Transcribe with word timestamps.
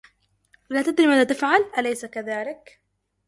لا 0.69 0.81
تدري 0.81 1.07
ماذا 1.07 1.23
تفعل، 1.23 1.65
أليس 1.77 2.05
كذلك؟ 2.05 2.81